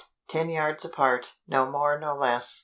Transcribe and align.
Ten 0.27 0.49
yards 0.49 0.83
apart, 0.83 1.35
no 1.47 1.69
more 1.69 1.99
no 1.99 2.15
less. 2.15 2.59